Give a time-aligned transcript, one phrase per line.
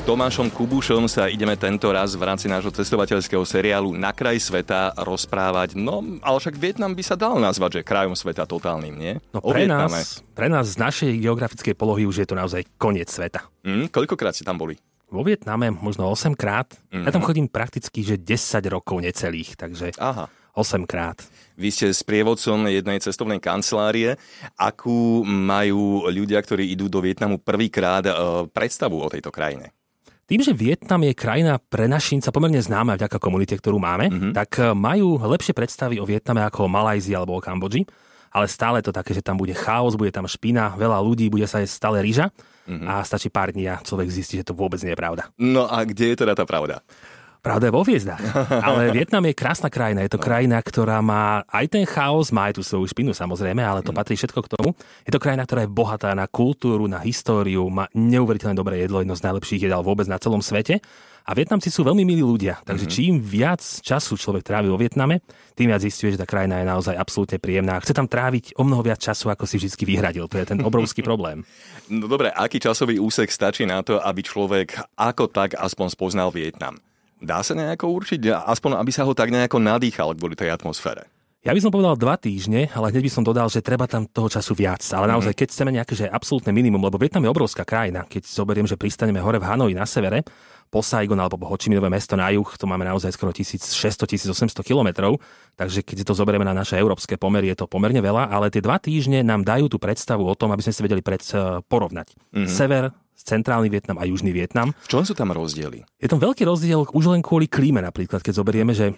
[0.00, 4.96] S Tomášom Kubušom sa ideme tento raz v rámci nášho cestovateľského seriálu Na kraj sveta
[4.96, 5.76] rozprávať.
[5.76, 9.20] No, ale však Vietnam by sa dal nazvať, že krajom sveta totálnym, nie?
[9.36, 13.44] No pre nás, pre nás z našej geografickej polohy už je to naozaj koniec sveta.
[13.60, 14.80] Mm, koľkokrát ste tam boli?
[15.12, 16.72] Vo Vietname možno 8 krát.
[16.88, 17.04] Mm-hmm.
[17.04, 20.32] Ja tam chodím prakticky, že 10 rokov necelých, takže Aha.
[20.56, 21.20] 8 krát.
[21.60, 24.16] Vy ste s prievodcom jednej cestovnej kancelárie.
[24.56, 28.12] Akú majú ľudia, ktorí idú do Vietnamu prvýkrát e,
[28.48, 29.76] predstavu o tejto krajine?
[30.30, 34.30] Tým, že Vietnam je krajina pre našinca pomerne známa vďaka komunite, ktorú máme, mm-hmm.
[34.30, 37.82] tak e, majú lepšie predstavy o Vietname ako o Malajzii alebo o Kambodži.
[38.30, 41.58] Ale stále to také, že tam bude chaos, bude tam špina, veľa ľudí, bude sa
[41.58, 42.30] jesť stále rýža
[42.62, 42.86] mm-hmm.
[42.86, 45.34] a stačí pár dní a človek zistí, že to vôbec nie je pravda.
[45.34, 46.78] No a kde je teda tá pravda?
[47.40, 48.20] Pravda je vo hviezdách.
[48.68, 50.04] Ale Vietnam je krásna krajina.
[50.04, 50.24] Je to no.
[50.24, 53.96] krajina, ktorá má aj ten chaos, má aj tú svoju špinu samozrejme, ale to mm.
[53.96, 54.76] patrí všetko k tomu.
[55.08, 59.16] Je to krajina, ktorá je bohatá na kultúru, na históriu, má neuveriteľne dobré jedlo, jedno
[59.16, 60.84] z najlepších jedál vôbec na celom svete.
[61.28, 63.06] A Vietnamci sú veľmi milí ľudia, takže mm-hmm.
[63.06, 65.20] čím viac času človek trávi vo Vietname,
[65.52, 67.76] tým viac zistuje, že tá krajina je naozaj absolútne príjemná.
[67.78, 70.26] Chce tam tráviť o mnoho viac času, ako si vždy vyhradil.
[70.26, 71.44] To je ten obrovský problém.
[71.90, 76.78] No dobre, aký časový úsek stačí na to, aby človek ako tak aspoň spoznal Vietnam?
[77.20, 81.04] Dá sa nejako určiť, aspoň aby sa ho tak nejako nadýchal kvôli tej atmosfére?
[81.40, 84.28] Ja by som povedal dva týždne, ale hneď by som dodal, že treba tam toho
[84.28, 84.84] času viac.
[84.92, 85.12] Ale mhm.
[85.16, 88.76] naozaj, keď chceme nejaké že absolútne minimum, lebo Vietnam je obrovská krajina, keď zoberiem, že
[88.76, 90.20] pristaneme hore v Hanoji na severe,
[90.70, 95.18] po Saigon alebo po Hočiminové mesto na juh, to máme naozaj skoro 1600-1800 kilometrov,
[95.58, 98.78] takže keď to zoberieme na naše európske pomery, je to pomerne veľa, ale tie dva
[98.78, 102.14] týždne nám dajú tú predstavu o tom, aby sme si vedeli pred, eh, porovnať.
[102.14, 102.46] Mm-hmm.
[102.46, 104.72] Sever, centrálny Vietnam a južný Vietnam.
[104.84, 105.84] V čom sú tam rozdiely?
[106.00, 108.96] Je tam veľký rozdiel už len kvôli klíme napríklad, keď zoberieme, že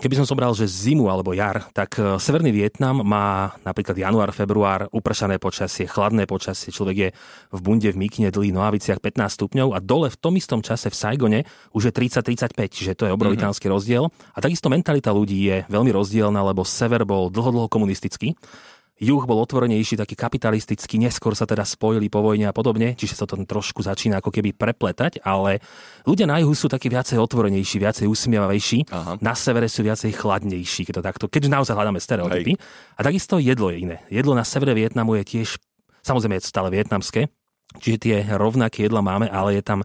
[0.00, 4.88] Keby som zobral, že zimu alebo jar, tak e, Severný Vietnam má napríklad január, február,
[4.94, 7.08] upršané počasie, chladné počasie, človek je
[7.52, 10.96] v bunde v Mikine, dlhých nohaviciach 15 stupňov a dole v tom istom čase v
[10.96, 11.40] Saigone
[11.76, 13.76] už je 30-35, čiže to je obrovitánsky mm-hmm.
[13.76, 14.04] rozdiel.
[14.32, 18.38] A takisto mentalita ľudí je veľmi rozdielna, lebo sever bol dlho, dlho komunistický
[19.00, 23.24] Juh bol otvorenejší, taký kapitalistický, neskôr sa teda spojili po vojne a podobne, čiže sa
[23.24, 25.64] to trošku začína ako keby prepletať, ale
[26.04, 29.16] ľudia na juhu sú takí viacej otvorenejší, viacej usmievavejší, Aha.
[29.24, 32.60] na severe sú viacej chladnejší, keď to takto, keď naozaj hľadáme stereotypy.
[32.60, 32.62] Hej.
[32.94, 33.96] A takisto jedlo je iné.
[34.12, 35.56] Jedlo na severe Vietnamu je tiež,
[36.04, 37.32] samozrejme je stále vietnamské,
[37.80, 39.80] čiže tie rovnaké jedla máme, ale je tam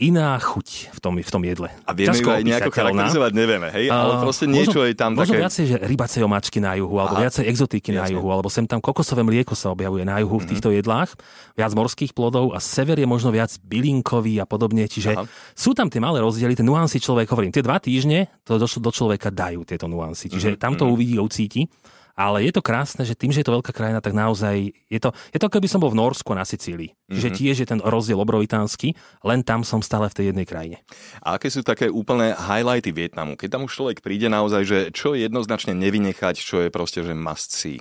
[0.00, 1.68] iná chuť v tom, v tom jedle.
[1.86, 3.86] A vieme ju aj nejako charakterizovať, nevieme, hej?
[3.92, 5.42] Ale proste niečo možno, je tam možno také...
[5.46, 7.22] viacej, že rybacej omáčky na juhu, alebo Aha.
[7.28, 8.00] viacej exotiky Jasne.
[8.00, 10.42] na juhu, alebo sem tam kokosové mlieko sa objavuje na juhu mm-hmm.
[10.42, 10.52] v mhm.
[10.56, 11.10] týchto jedlách,
[11.54, 15.28] viac morských plodov a sever je možno viac bylinkový a podobne, čiže Aha.
[15.54, 18.90] sú tam tie malé rozdiely, tie nuancy človek, hovorím, tie dva týždne to do, do
[18.90, 20.62] človeka dajú tieto nuancy, čiže mm-hmm.
[20.62, 20.92] tam to mhm.
[20.92, 21.68] uvidí, ucíti.
[22.12, 25.12] Ale je to krásne, že tým, že je to veľká krajina, tak naozaj je to,
[25.32, 26.92] je to keby som bol v Norsku na Sicílii.
[26.92, 27.20] Mm-hmm.
[27.20, 30.76] Že tiež je ten rozdiel obrovitánsky, len tam som stále v tej jednej krajine.
[31.24, 33.36] A aké sú také úplné highlighty Vietnamu?
[33.36, 37.52] Keď tam už človek príde naozaj, že čo jednoznačne nevynechať, čo je proste, že must
[37.52, 37.80] see?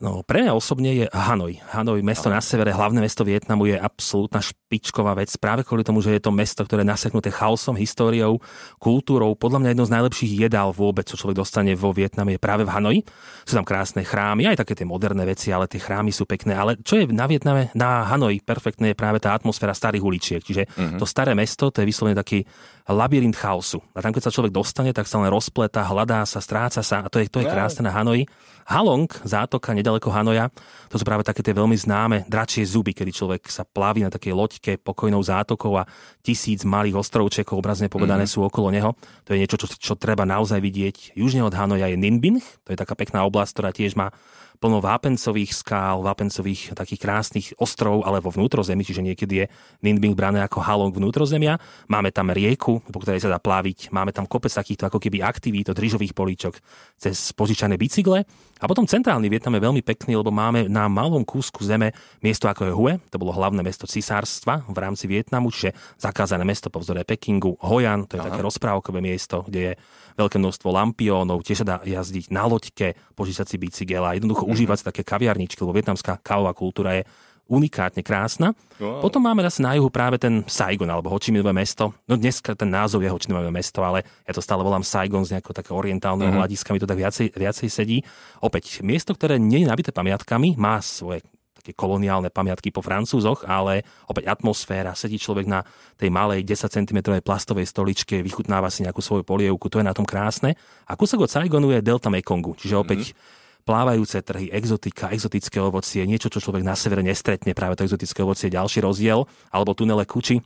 [0.00, 1.60] No, pre mňa osobne je Hanoj.
[1.76, 5.28] Hanoj, mesto na severe, hlavné mesto Vietnamu je absolútna špičková vec.
[5.36, 8.40] Práve kvôli tomu, že je to mesto, ktoré je naseknuté chaosom, históriou,
[8.80, 9.36] kultúrou.
[9.36, 12.72] Podľa mňa jedno z najlepších jedál vôbec, čo človek dostane vo Vietname, je práve v
[12.72, 13.00] Hanoji.
[13.44, 16.56] Sú tam krásne chrámy, aj také tie moderné veci, ale tie chrámy sú pekné.
[16.56, 20.40] Ale čo je na Vietname, na Hanoji perfektné, je práve tá atmosféra starých uličiek.
[20.40, 20.96] Čiže mm-hmm.
[20.96, 22.48] to staré mesto, to je vyslovene taký
[22.88, 23.84] labyrint chaosu.
[23.92, 27.04] A tam, keď sa človek dostane, tak sa len rozpleta, hľadá sa, stráca sa.
[27.04, 28.24] A to je, to je krásne na Hanoji.
[28.70, 30.46] Halong, zátoka nedaleko Hanoja,
[30.86, 34.30] to sú práve také tie veľmi známe dračie zuby, kedy človek sa plaví na takej
[34.30, 35.90] loďke pokojnou zátokou a
[36.22, 38.38] tisíc malých ostrovčekov, obrazne povedané, mm-hmm.
[38.38, 38.94] sú okolo neho.
[39.26, 41.18] To je niečo, čo, čo treba naozaj vidieť.
[41.18, 42.22] Južne od Hanoja je Ninh
[42.62, 44.14] to je taká pekná oblasť, ktorá tiež má
[44.60, 49.46] plno vápencových skál, vápencových takých krásnych ostrov, ale vo vnútrozemí, čiže niekedy je
[49.80, 51.56] Nindbing brané ako halong vnútrozemia.
[51.88, 55.72] Máme tam rieku, po ktorej sa dá pláviť, máme tam kopec takýchto ako keby aktivít
[55.72, 56.60] od rýžových políčok
[57.00, 58.28] cez požičané bicykle.
[58.60, 62.68] A potom centrálny Vietnam je veľmi pekný, lebo máme na malom kúsku zeme miesto ako
[62.68, 67.08] je Hue, to bolo hlavné mesto cisárstva v rámci Vietnamu, čiže zakázané mesto po vzore
[67.08, 68.28] Pekingu, Hojan, to je Aha.
[68.28, 69.72] také rozprávkové miesto, kde je
[70.20, 74.44] veľké množstvo lampiónov, tiež sa dá jazdiť na loďke, požičať si bicykel a jednoducho.
[74.50, 77.02] Užívať také kaviarničky, lebo vietnamská kávová kultúra je
[77.50, 78.54] unikátne krásna.
[78.78, 79.02] Wow.
[79.02, 81.90] Potom máme zase na juhu práve ten Saigon alebo Hočiminové mesto.
[82.06, 85.50] No dneska ten názov je Hočiminové mesto, ale ja to stále volám Saigon z nejakého
[85.50, 86.40] takého orientálneho mm-hmm.
[86.46, 87.98] hľadiska, mi to tak viacej, viacej sedí.
[88.38, 91.26] Opäť, miesto, ktoré nie je nabité pamiatkami, má svoje
[91.60, 95.60] také koloniálne pamiatky po Francúzoch, ale opäť atmosféra, sedí človek na
[96.00, 100.08] tej malej 10 cm plastovej stoličke, vychutnáva si nejakú svoju polievku, to je na tom
[100.08, 100.56] krásne.
[100.88, 103.38] A kúsok od Saigonu je delta Mekongu, čiže opäť mm-hmm.
[103.62, 108.48] Plávajúce trhy, exotika, exotické ovocie, niečo, čo človek na severe nestretne, práve to exotické ovocie,
[108.52, 110.40] ďalší rozdiel, alebo tunele Kuči,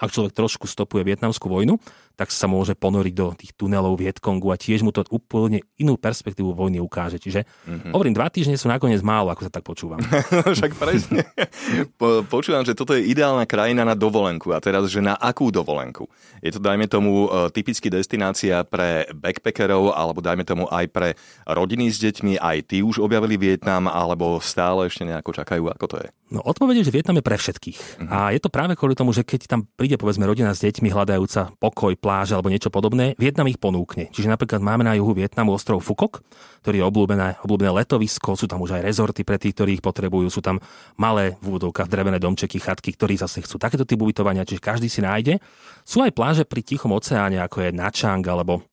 [0.00, 1.76] ak človek trošku stopuje vietnamskú vojnu,
[2.14, 6.52] tak sa môže ponoriť do tých tunelov Vietkongu a tiež mu to úplne inú perspektívu
[6.52, 7.18] vojny ukáže.
[7.18, 7.92] Čiže mm-hmm.
[7.92, 10.00] hovorím, dva týždne sú nakoniec málo, ako sa tak počúvam.
[10.56, 11.26] Však presne.
[11.96, 16.06] Po, počúvam, že toto je ideálna krajina na dovolenku a teraz, že na akú dovolenku?
[16.44, 21.08] Je to, dajme tomu, e, typicky destinácia pre backpackerov alebo dajme tomu aj pre
[21.48, 25.96] rodiny s deťmi, aj tí už objavili Vietnam alebo stále ešte nejako čakajú, ako to
[26.02, 26.08] je?
[26.32, 27.78] No odpoveď je, že Vietnam je pre všetkých.
[27.78, 28.08] Mm-hmm.
[28.08, 31.52] A je to práve kvôli tomu, že keď tam príde povedzme rodina s deťmi hľadajúca
[31.60, 34.10] pokoj, pláže alebo niečo podobné, Vietnam ich ponúkne.
[34.10, 36.26] Čiže napríklad máme na juhu Vietnamu ostrov Fukok,
[36.66, 40.26] ktorý je obľúbené, obľúbené letovisko, sú tam už aj rezorty pre tých, ktorí ich potrebujú,
[40.26, 40.58] sú tam
[40.98, 44.98] malé v úvodovkách drevené domčeky, chatky, ktorí zase chcú takéto typ ubytovania, čiže každý si
[44.98, 45.38] nájde.
[45.86, 48.66] Sú aj pláže pri Tichom oceáne, ako je Nachang alebo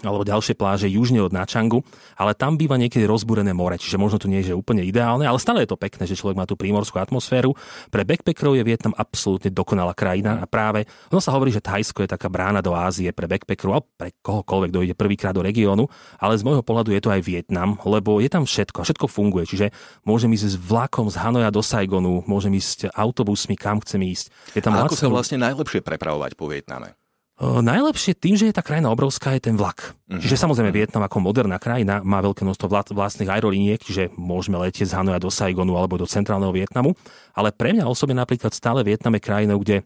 [0.00, 1.84] alebo ďalšie pláže južne od Načangu,
[2.16, 5.62] ale tam býva niekedy rozbúrené more, čiže možno to nie je úplne ideálne, ale stále
[5.62, 7.52] je to pekné, že človek má tú prímorskú atmosféru.
[7.92, 12.10] Pre backpackerov je Vietnam absolútne dokonalá krajina a práve ono sa hovorí, že Thajsko je
[12.16, 16.42] taká brána do Ázie pre backpackerov a pre kohokoľvek dojde prvýkrát do regiónu, ale z
[16.42, 19.66] môjho pohľadu je to aj Vietnam, lebo je tam všetko všetko funguje, čiže
[20.06, 24.56] môžem ísť s vlakom z Hanoja do Saigonu, môžem ísť autobusmi, kam chcem ísť.
[24.56, 26.94] Je tam a ako sa vlastne najlepšie prepravovať po Vietname?
[27.36, 29.92] Najlepšie tým, že je tá krajina obrovská, je ten vlak.
[30.08, 30.16] Uh-huh.
[30.16, 30.76] Čiže samozrejme mhm.
[30.76, 35.28] Vietnam ako moderná krajina má veľké množstvo vlastných aerolíniek, čiže môžeme letieť z Hanoja do
[35.28, 36.96] Saigonu alebo do centrálneho Vietnamu,
[37.36, 39.84] ale pre mňa osobne napríklad stále Vietnam je krajinou, kde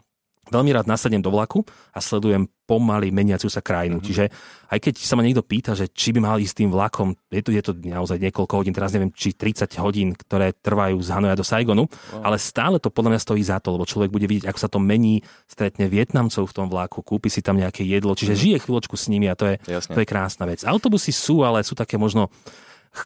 [0.51, 1.63] veľmi rád nasadnem do vlaku
[1.95, 3.99] a sledujem pomaly meniaciu sa krajinu.
[3.99, 4.07] Mm-hmm.
[4.07, 4.23] Čiže
[4.71, 7.51] aj keď sa ma niekto pýta, že či by mal ísť tým vlakom, je to,
[7.51, 11.43] je to naozaj niekoľko hodín, teraz neviem, či 30 hodín, ktoré trvajú z Hanoja do
[11.43, 12.31] Saigonu, wow.
[12.31, 14.79] ale stále to podľa mňa stojí za to, lebo človek bude vidieť, ako sa to
[14.79, 15.19] mení,
[15.51, 18.45] stretne Vietnamcov v tom vlaku, kúpi si tam nejaké jedlo, čiže mm-hmm.
[18.55, 20.63] žije chvíľočku s nimi a to je, to je krásna vec.
[20.63, 22.31] Autobusy sú, ale sú také možno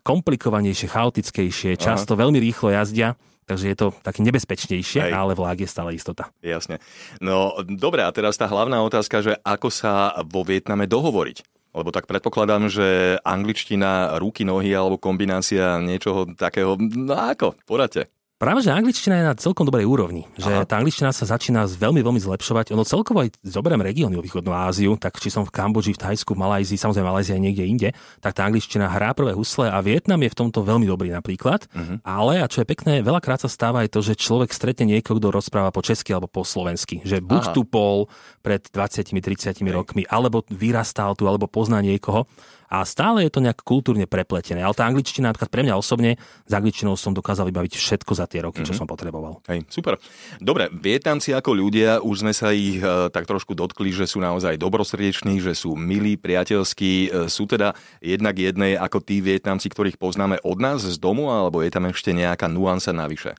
[0.06, 2.25] komplikovanejšie, chaotickejšie, často Aha.
[2.25, 3.13] veľmi rýchlo jazdia
[3.45, 5.13] Takže je to také nebezpečnejšie, Hej.
[5.13, 6.33] ale vlák je stále istota.
[6.42, 6.81] Jasne.
[7.21, 11.45] No dobre, a teraz tá hlavná otázka, že ako sa vo Vietname dohovoriť?
[11.75, 18.09] Lebo tak predpokladám, že angličtina, ruky, nohy alebo kombinácia niečoho takého, no ako, poradte.
[18.45, 20.30] Práve, že angličtina je na celkom dobrej úrovni.
[20.38, 20.69] Že Aha.
[20.69, 22.77] tá angličtina sa začína veľmi, veľmi zlepšovať.
[22.77, 26.38] Ono celkovo aj zoberiem regióny o východnú Áziu, tak či som v Kambodži, v Thajsku,
[26.38, 27.89] v Malajzii, samozrejme Malajzia aj niekde inde,
[28.21, 31.65] tak tá angličtina hrá prvé husle a Vietnam je v tomto veľmi dobrý napríklad.
[31.74, 31.97] Uh-huh.
[32.06, 35.33] Ale, a čo je pekné, veľakrát sa stáva aj to, že človek stretne niekoho, kto
[35.33, 37.01] rozpráva po česky alebo po slovensky.
[37.01, 37.53] Že buď Aha.
[37.57, 38.13] tu bol
[38.45, 42.30] pred 20-30 rokmi, alebo vyrastal tu, alebo pozná niekoho
[42.70, 44.66] a stále je to nejak kultúrne prepletené.
[44.66, 48.44] Ale tá angličtina, napríklad pre mňa osobne, s angličtinou som dokázal vybaviť všetko za tie
[48.44, 48.70] roky, mm-hmm.
[48.70, 48.80] čo mhm.
[48.80, 49.40] som potreboval.
[49.50, 50.02] Hej, super.
[50.42, 54.58] Dobre, Vietnamci ako ľudia, už sme sa ich e, tak trošku dotkli, že sú naozaj
[54.58, 60.42] dobrosrdeční, že sú milí, priateľskí, e, sú teda jednak jednej ako tí Vietnamci, ktorých poznáme
[60.42, 63.38] od nás z domu, alebo je tam ešte nejaká nuansa navyše?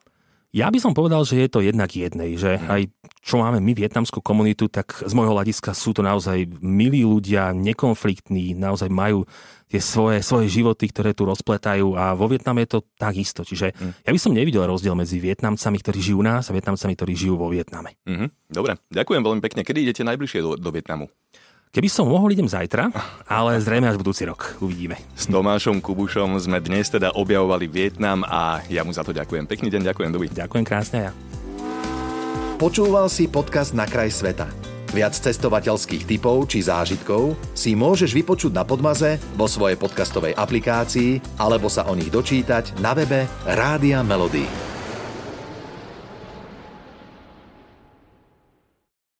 [0.57, 2.65] Ja by som povedal, že je to jednak jednej, že mhm.
[2.73, 2.83] aj
[3.21, 8.57] čo máme my vietnamskú komunitu, tak z môjho hľadiska sú to naozaj milí ľudia, nekonfliktní,
[8.57, 9.29] naozaj majú
[9.67, 13.43] tie svoje, svoje životy, ktoré tu rozpletajú a vo Vietname je to takisto.
[13.43, 14.07] Čiže mm.
[14.07, 17.35] ja by som nevidel rozdiel medzi Vietnamcami, ktorí žijú u nás a Vietnamcami, ktorí žijú
[17.35, 17.99] vo Vietname.
[18.07, 18.29] Mm-hmm.
[18.47, 19.67] Dobre, ďakujem veľmi pekne.
[19.67, 21.11] Kedy idete najbližšie do, do Vietnamu?
[21.71, 22.89] Keby som mohol, idem zajtra,
[23.29, 24.57] ale zrejme až budúci rok.
[24.65, 24.97] Uvidíme.
[25.13, 29.45] S Tomášom Kubušom sme dnes teda objavovali Vietnam a ja mu za to ďakujem.
[29.45, 30.27] Pekný deň, ďakujem, Doby.
[30.33, 31.13] Ďakujem krásne ja.
[32.57, 34.49] Počúval si podcast Na kraj sveta.
[34.97, 41.69] Viac cestovateľských typov či zážitkov si môžeš vypočuť na Podmaze vo svojej podcastovej aplikácii alebo
[41.69, 44.66] sa o nich dočítať na webe Rádia Melody.